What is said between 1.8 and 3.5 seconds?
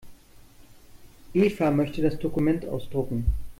das Dokument ausdrucken.